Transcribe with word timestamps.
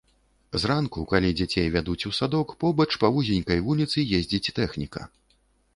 Зранку, 0.61 1.03
калі 1.11 1.29
дзяцей 1.41 1.67
вядуць 1.75 2.07
у 2.11 2.13
садок, 2.21 2.57
побач 2.65 2.89
па 3.05 3.13
вузенькай 3.19 3.63
вуліцы 3.69 4.09
ездзіць 4.21 4.53
тэхніка. 4.61 5.01